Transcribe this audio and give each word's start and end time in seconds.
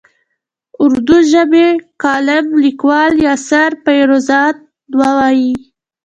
اردو 0.83 1.17
ژبی 1.31 1.67
کالم 2.03 2.47
لیکوال 2.63 3.13
یاسر 3.27 3.71
پیرزاده 3.85 4.61
وايي. 4.97 5.51